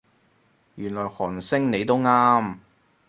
[0.73, 2.57] 原來韓星你都啱